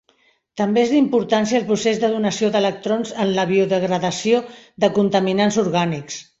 [0.61, 4.43] També és d'importància el procés de donació d'electrons en la biodegradació
[4.85, 6.23] de contaminants orgànics.